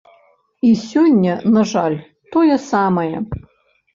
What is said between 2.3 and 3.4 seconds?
тое самае.